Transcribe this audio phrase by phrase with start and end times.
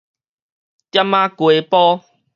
[0.03, 0.03] 店
[1.11, 2.01] 仔街埔